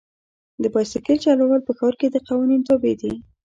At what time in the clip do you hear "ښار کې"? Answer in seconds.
1.77-2.07